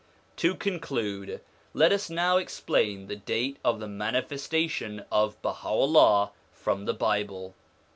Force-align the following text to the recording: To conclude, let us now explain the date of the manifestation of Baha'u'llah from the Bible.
To 0.37 0.55
conclude, 0.55 1.41
let 1.75 1.91
us 1.91 2.09
now 2.09 2.37
explain 2.37 3.05
the 3.05 3.15
date 3.15 3.57
of 3.63 3.79
the 3.79 3.87
manifestation 3.87 5.05
of 5.11 5.39
Baha'u'llah 5.43 6.31
from 6.51 6.85
the 6.85 6.93
Bible. 6.95 7.53